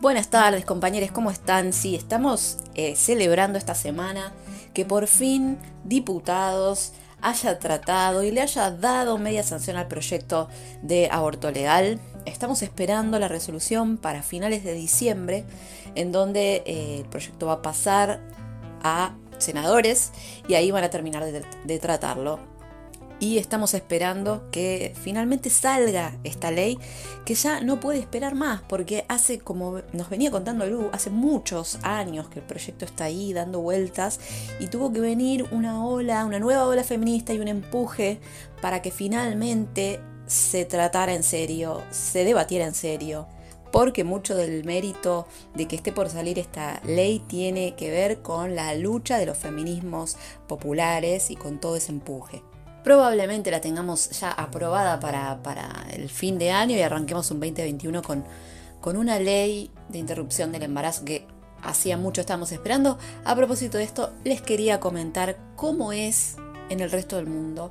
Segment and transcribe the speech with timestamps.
[0.00, 1.72] Buenas tardes compañeros, ¿cómo están?
[1.72, 4.32] Sí, estamos eh, celebrando esta semana
[4.72, 10.48] que por fin diputados haya tratado y le haya dado media sanción al proyecto
[10.82, 11.98] de aborto legal.
[12.26, 15.44] Estamos esperando la resolución para finales de diciembre,
[15.96, 18.20] en donde eh, el proyecto va a pasar
[18.84, 20.12] a senadores
[20.46, 22.38] y ahí van a terminar de tratarlo
[23.20, 26.78] y estamos esperando que finalmente salga esta ley
[27.24, 31.78] que ya no puede esperar más porque hace como nos venía contando Lu, hace muchos
[31.82, 34.20] años que el proyecto está ahí dando vueltas
[34.60, 38.20] y tuvo que venir una ola, una nueva ola feminista y un empuje
[38.60, 43.26] para que finalmente se tratara en serio, se debatiera en serio
[43.72, 48.54] porque mucho del mérito de que esté por salir esta ley tiene que ver con
[48.54, 52.42] la lucha de los feminismos populares y con todo ese empuje.
[52.84, 58.24] Probablemente la tengamos ya aprobada para, el fin de año y arranquemos un 2021 con,
[58.80, 61.26] con una ley de interrupción del embarazo que
[61.62, 62.98] hacía mucho estábamos esperando.
[63.24, 66.36] A propósito de esto, les quería comentar cómo es
[66.70, 67.70] en el resto del mundo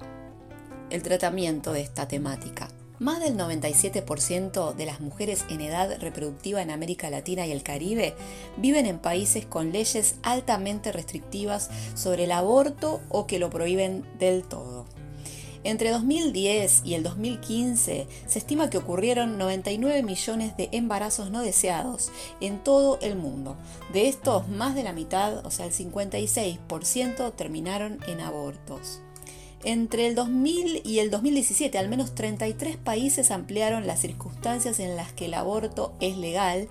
[0.89, 2.67] el tratamiento de esta temática.
[2.99, 8.15] Más del 97% de las mujeres en edad reproductiva en América Latina y el Caribe
[8.57, 14.43] viven en países con leyes altamente restrictivas sobre el aborto o que lo prohíben del
[14.43, 14.85] todo.
[15.63, 22.09] Entre 2010 y el 2015 se estima que ocurrieron 99 millones de embarazos no deseados
[22.41, 23.57] en todo el mundo.
[23.93, 29.01] De estos, más de la mitad, o sea el 56%, terminaron en abortos.
[29.63, 35.13] Entre el 2000 y el 2017, al menos 33 países ampliaron las circunstancias en las
[35.13, 36.69] que el aborto es legal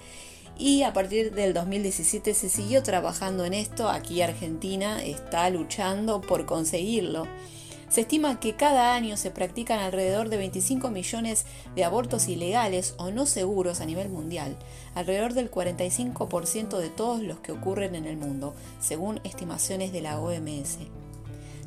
[0.58, 3.88] y a partir del 2017 se siguió trabajando en esto.
[3.88, 7.26] Aquí Argentina está luchando por conseguirlo.
[7.88, 13.10] Se estima que cada año se practican alrededor de 25 millones de abortos ilegales o
[13.10, 14.56] no seguros a nivel mundial,
[14.94, 20.18] alrededor del 45% de todos los que ocurren en el mundo, según estimaciones de la
[20.18, 20.78] OMS.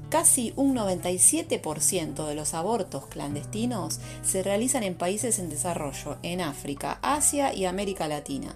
[0.10, 6.98] Casi un 97% de los abortos clandestinos se realizan en países en desarrollo, en África,
[7.04, 8.56] Asia y América Latina.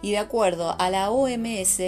[0.00, 1.80] Y de acuerdo a la OMS,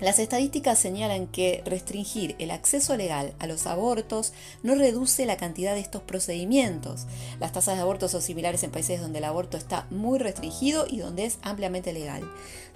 [0.00, 5.74] las estadísticas señalan que restringir el acceso legal a los abortos no reduce la cantidad
[5.74, 7.06] de estos procedimientos.
[7.38, 10.98] Las tasas de abortos son similares en países donde el aborto está muy restringido y
[10.98, 12.22] donde es ampliamente legal.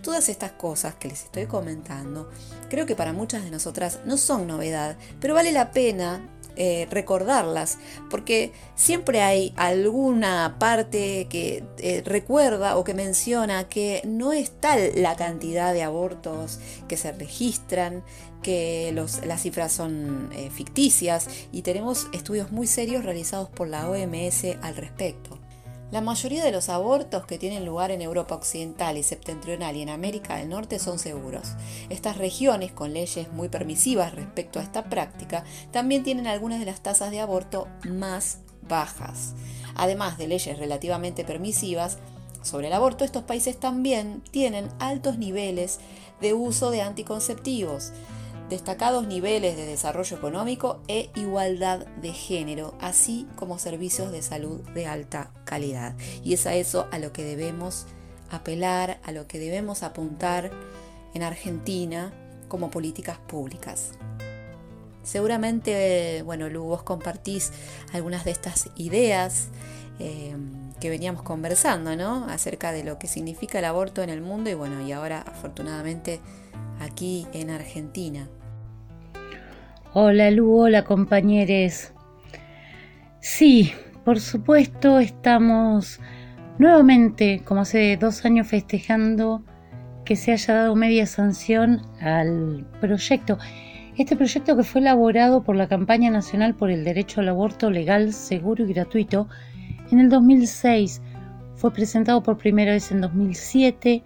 [0.02, 2.30] Todas estas cosas que les estoy comentando
[2.68, 7.78] creo que para muchas de nosotras no son novedad, pero vale la pena eh, recordarlas,
[8.10, 14.90] porque siempre hay alguna parte que eh, recuerda o que menciona que no es tal
[14.94, 18.04] la cantidad de abortos que se registran,
[18.42, 24.44] que las cifras son eh, ficticias y tenemos estudios muy serios realizados por la OMS
[24.62, 25.43] al respecto.
[25.90, 29.90] La mayoría de los abortos que tienen lugar en Europa Occidental y Septentrional y en
[29.90, 31.52] América del Norte son seguros.
[31.88, 36.80] Estas regiones, con leyes muy permisivas respecto a esta práctica, también tienen algunas de las
[36.80, 39.34] tasas de aborto más bajas.
[39.76, 41.98] Además de leyes relativamente permisivas
[42.42, 45.78] sobre el aborto, estos países también tienen altos niveles
[46.20, 47.92] de uso de anticonceptivos
[48.48, 54.86] destacados niveles de desarrollo económico e igualdad de género, así como servicios de salud de
[54.86, 55.94] alta calidad.
[56.22, 57.86] Y es a eso a lo que debemos
[58.30, 60.50] apelar, a lo que debemos apuntar
[61.14, 62.12] en Argentina
[62.48, 63.92] como políticas públicas.
[65.02, 67.52] Seguramente, bueno, Lu, vos compartís
[67.92, 69.48] algunas de estas ideas
[69.98, 70.34] eh,
[70.80, 72.26] que veníamos conversando, ¿no?
[72.26, 76.20] Acerca de lo que significa el aborto en el mundo y bueno, y ahora afortunadamente
[76.80, 78.28] aquí en Argentina.
[79.92, 81.92] Hola Lu, hola compañeros.
[83.20, 83.72] Sí,
[84.04, 86.00] por supuesto estamos
[86.58, 89.42] nuevamente, como hace dos años, festejando
[90.04, 93.38] que se haya dado media sanción al proyecto.
[93.96, 98.12] Este proyecto que fue elaborado por la Campaña Nacional por el Derecho al Aborto Legal,
[98.12, 99.28] Seguro y Gratuito
[99.90, 101.02] en el 2006,
[101.54, 104.02] fue presentado por primera vez en 2007,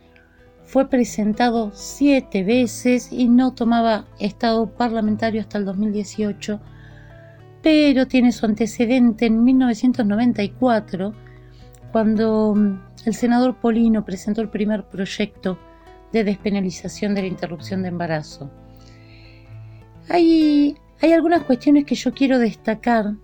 [0.64, 6.60] fue presentado siete veces y no tomaba estado parlamentario hasta el 2018,
[7.62, 11.14] pero tiene su antecedente en 1994,
[11.90, 15.58] cuando mm, el senador Polino presentó el primer proyecto
[16.12, 18.50] de despenalización de la interrupción de embarazo.
[20.10, 23.14] Hay, hay algunas cuestiones que yo quiero destacar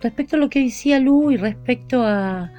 [0.00, 2.52] respecto a lo que decía Lu y respecto a,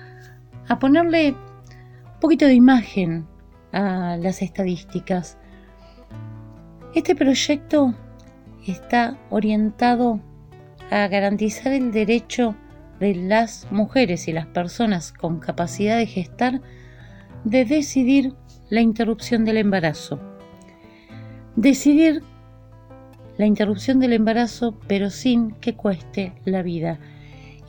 [0.68, 3.26] a ponerle un poquito de imagen
[3.72, 5.38] a las estadísticas.
[6.96, 7.94] Este proyecto
[8.66, 10.20] está orientado
[10.90, 12.56] a garantizar el derecho
[13.00, 16.62] de las mujeres y las personas con capacidad de gestar
[17.44, 18.34] de decidir
[18.70, 20.20] la interrupción del embarazo.
[21.56, 22.24] Decidir
[23.38, 27.00] la interrupción del embarazo pero sin que cueste la vida.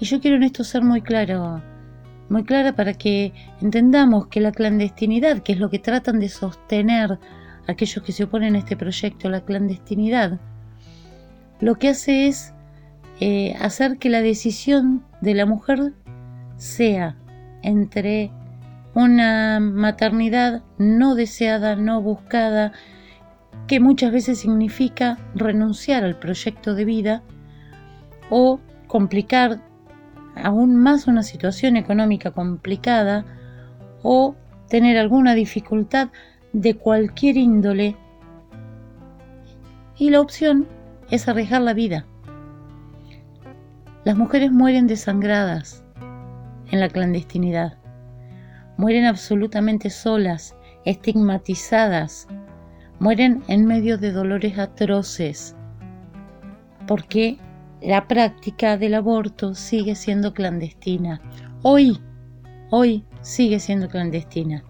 [0.00, 1.62] Y yo quiero en esto ser muy claro,
[2.28, 7.18] muy clara para que entendamos que la clandestinidad, que es lo que tratan de sostener
[7.66, 10.38] aquellos que se oponen a este proyecto, la clandestinidad,
[11.60, 12.54] lo que hace es
[13.20, 15.92] eh, hacer que la decisión de la mujer
[16.56, 17.16] sea
[17.62, 18.30] entre
[18.94, 22.72] una maternidad no deseada, no buscada,
[23.66, 27.22] que muchas veces significa renunciar al proyecto de vida
[28.30, 29.60] o complicar
[30.42, 33.24] aún más una situación económica complicada
[34.02, 34.34] o
[34.68, 36.08] tener alguna dificultad
[36.52, 37.96] de cualquier índole.
[39.96, 40.66] Y la opción
[41.10, 42.06] es arriesgar la vida.
[44.04, 45.84] Las mujeres mueren desangradas
[46.70, 47.78] en la clandestinidad.
[48.76, 50.54] Mueren absolutamente solas,
[50.84, 52.28] estigmatizadas.
[53.00, 55.56] Mueren en medio de dolores atroces.
[56.86, 57.38] Porque
[57.82, 61.20] la práctica del aborto sigue siendo clandestina.
[61.62, 62.00] Hoy,
[62.70, 64.64] hoy sigue siendo clandestina.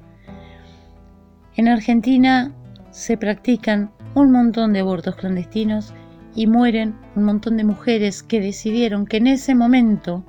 [1.57, 2.55] En Argentina
[2.91, 5.95] se practican un montón de abortos clandestinos
[6.35, 10.25] y mueren un montón de mujeres que decidieron que en ese momento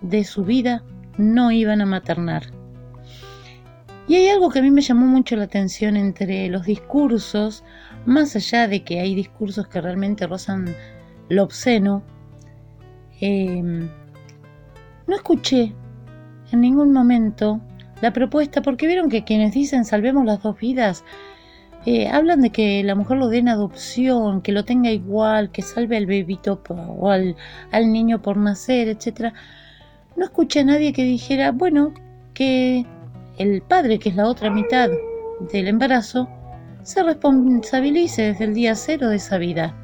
[0.00, 0.82] de su vida
[1.18, 2.44] no iban a maternar.
[4.08, 7.62] Y hay algo que a mí me llamó mucho la atención entre los discursos,
[8.06, 10.74] más allá de que hay discursos que realmente rozan
[11.30, 12.02] lo obsceno,
[13.20, 13.88] em,
[15.06, 15.72] no escuché
[16.52, 17.60] en ningún momento
[18.02, 21.04] la propuesta, porque vieron que quienes dicen salvemos las dos vidas,
[21.86, 25.62] eh, hablan de que la mujer lo dé en adopción, que lo tenga igual, que
[25.62, 27.36] salve al bebito o al,
[27.70, 29.32] al niño por nacer, etc.
[30.16, 31.94] No escuché a nadie que dijera, bueno,
[32.34, 32.84] que
[33.38, 34.90] el padre, que es la otra mitad
[35.52, 36.28] del embarazo,
[36.82, 39.79] se responsabilice desde el día cero de esa vida.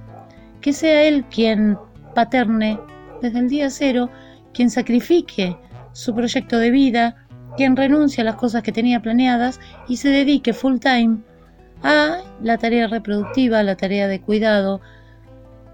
[0.66, 1.78] Que sea él quien
[2.12, 2.76] paterne
[3.22, 4.10] desde el día cero,
[4.52, 5.56] quien sacrifique
[5.92, 7.24] su proyecto de vida,
[7.56, 11.18] quien renuncie a las cosas que tenía planeadas y se dedique full time
[11.84, 14.80] a la tarea reproductiva, a la tarea de cuidado,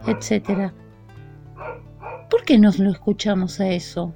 [0.06, 0.70] etc.
[2.28, 4.12] ¿Por qué no lo escuchamos a eso?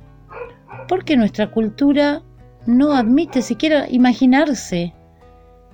[0.89, 2.21] Porque nuestra cultura
[2.67, 4.93] no admite siquiera imaginarse,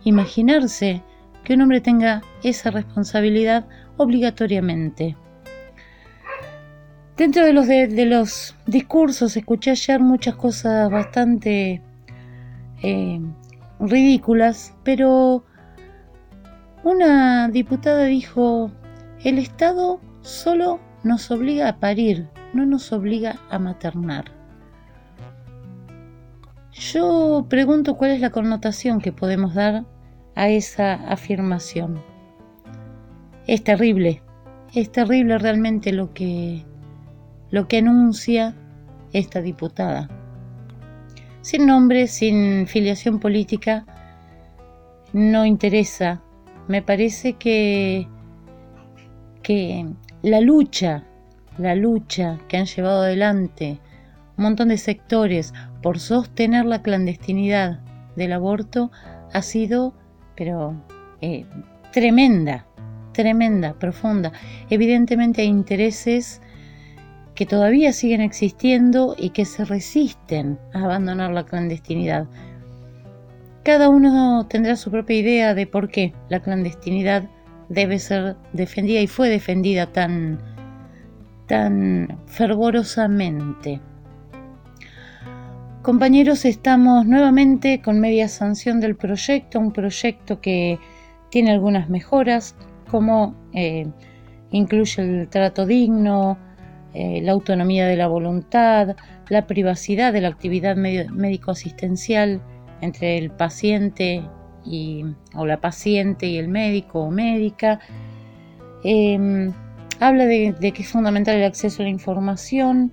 [0.04, 1.02] imaginarse
[1.42, 3.66] que un hombre tenga esa responsabilidad
[3.96, 5.16] obligatoriamente.
[7.16, 11.82] Dentro de los, de, los discursos escuché ayer muchas cosas bastante
[12.82, 13.20] eh,
[13.78, 15.44] ridículas, pero
[16.84, 18.72] una diputada dijo,
[19.24, 24.24] el Estado solo nos obliga a parir, no nos obliga a maternar.
[26.72, 29.84] Yo pregunto cuál es la connotación que podemos dar
[30.34, 32.11] a esa afirmación.
[33.46, 34.22] Es terrible,
[34.74, 36.64] es terrible realmente lo que,
[37.50, 38.54] lo que anuncia
[39.12, 40.08] esta diputada.
[41.40, 43.84] Sin nombre, sin filiación política,
[45.12, 46.22] no interesa.
[46.68, 48.06] Me parece que,
[49.42, 49.86] que
[50.22, 51.04] la lucha,
[51.58, 53.80] la lucha que han llevado adelante
[54.36, 55.52] un montón de sectores
[55.82, 57.80] por sostener la clandestinidad
[58.16, 58.90] del aborto
[59.32, 59.94] ha sido,
[60.36, 60.74] pero
[61.20, 61.44] eh,
[61.92, 62.66] tremenda,
[63.12, 64.32] tremenda, profunda.
[64.70, 66.40] Evidentemente hay intereses
[67.34, 72.26] que todavía siguen existiendo y que se resisten a abandonar la clandestinidad.
[73.64, 77.24] Cada uno tendrá su propia idea de por qué la clandestinidad
[77.68, 80.40] debe ser defendida y fue defendida tan,
[81.46, 83.80] tan fervorosamente.
[85.82, 90.78] Compañeros, estamos nuevamente con media sanción del proyecto, un proyecto que
[91.30, 92.54] tiene algunas mejoras,
[92.92, 93.86] como eh,
[94.50, 96.36] incluye el trato digno,
[96.92, 98.96] eh, la autonomía de la voluntad,
[99.30, 102.42] la privacidad de la actividad médico-asistencial,
[102.82, 104.22] entre el paciente
[104.66, 107.80] y, o la paciente y el médico o médica.
[108.84, 109.54] Em,
[109.98, 112.92] habla de, que es fundamental el acceso a la información.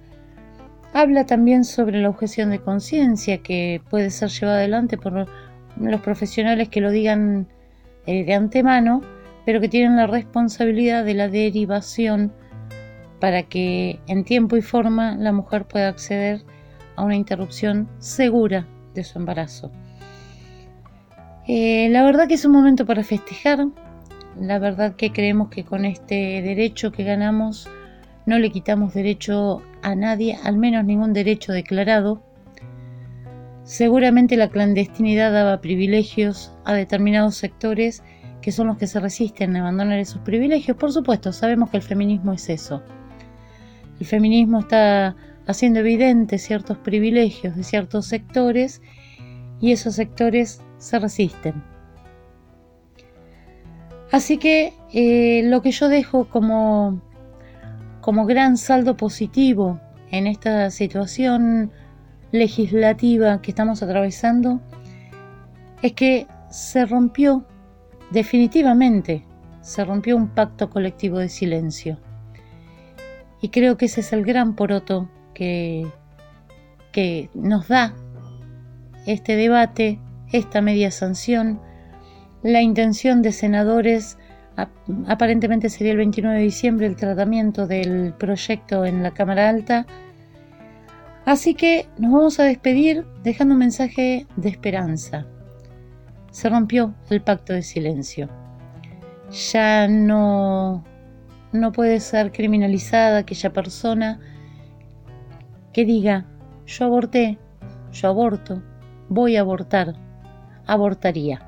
[0.94, 5.28] Habla también sobre la objeción de conciencia que puede ser llevada adelante por
[5.78, 7.48] los profesionales que lo digan
[8.06, 9.02] eh, de antemano,
[9.50, 12.32] pero que tienen la responsabilidad de la derivación
[13.20, 16.44] para que en tiempo y forma la mujer pueda acceder
[16.96, 19.72] a una interrupción segura de su embarazo.
[21.48, 23.66] Eh, la verdad que es un momento para festejar,
[24.40, 27.68] la verdad que creemos que con este derecho que ganamos
[28.28, 32.22] no le quitamos derecho a nadie, al menos ningún derecho declarado.
[33.64, 38.04] Seguramente la clandestinidad daba privilegios a determinados sectores
[38.42, 40.78] que son los que se resisten a abandonar esos privilegios.
[40.78, 42.82] Por supuesto, sabemos que el feminismo es eso.
[44.00, 45.16] El feminismo está
[45.46, 48.82] haciendo evidentes ciertos privilegios de ciertos sectores
[49.60, 51.62] y esos sectores se resisten.
[54.12, 57.02] Así que eh, lo que yo dejo como,
[58.02, 59.80] como gran saldo positivo
[60.12, 61.72] en esta situación
[62.32, 64.62] legislativa que estamos atravesando
[65.82, 67.46] es que se rompió
[68.12, 69.26] definitivamente,
[69.62, 72.00] se rompió un pacto colectivo de silencio.
[73.42, 75.88] Y creo que ese es el gran poroto que,
[76.92, 77.94] que nos da
[79.06, 80.00] este debate,
[80.32, 81.62] esta media sanción,
[82.44, 84.18] la intención de senadores,
[85.08, 89.86] aparentemente sería el 29 de diciembre el tratamiento del proyecto en la Cámara Alta.
[91.26, 95.26] Así que nos vamos a despedir dejando un mensaje de esperanza.
[96.32, 98.30] Se rompió el pacto de silencio.
[99.54, 100.84] Ya no,
[101.52, 104.20] no puede ser criminalizada aquella persona
[105.74, 106.26] que diga,
[106.66, 107.38] yo aborté,
[107.92, 108.62] yo aborto,
[109.08, 109.96] voy a abortar,
[110.66, 111.46] abortaría.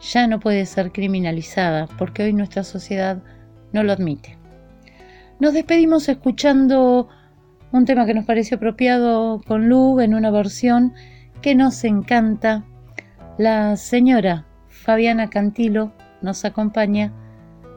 [0.00, 3.22] Ya no puede ser criminalizada porque hoy nuestra sociedad
[3.72, 4.36] no lo admite.
[5.38, 7.08] Nos despedimos escuchando
[7.72, 10.92] un tema que nos pareció apropiado con Lu en una versión
[11.40, 12.64] que nos encanta.
[13.38, 17.12] La señora Fabiana Cantilo nos acompaña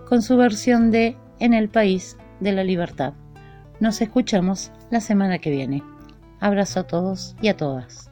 [0.09, 3.13] con su versión de En el País de la Libertad.
[3.79, 5.81] Nos escuchamos la semana que viene.
[6.41, 8.11] Abrazo a todos y a todas.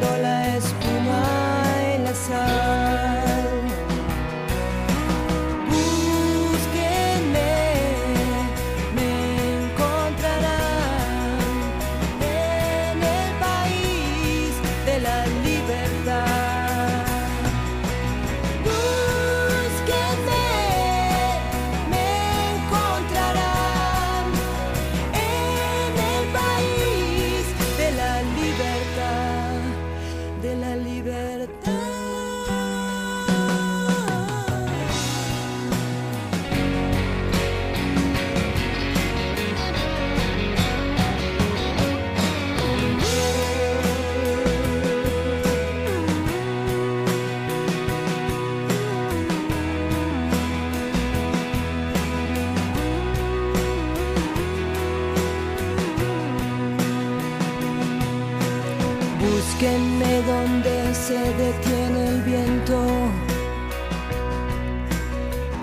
[60.25, 62.79] donde se detiene el viento,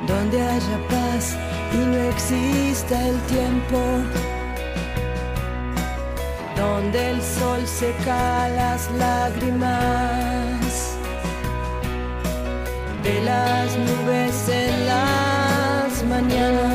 [0.07, 1.37] donde haya paz
[1.73, 3.79] y no exista el tiempo,
[6.57, 10.59] donde el sol seca las lágrimas
[13.03, 16.68] de las nubes en las mañanas.